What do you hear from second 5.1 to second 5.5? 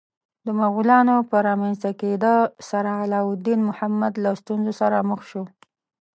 شو.